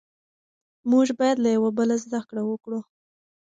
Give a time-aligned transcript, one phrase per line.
[0.91, 2.79] موږ بايد له يوه بل زده کړه وکړو.